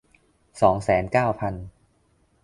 [0.61, 1.53] สองแสนเก้าพัน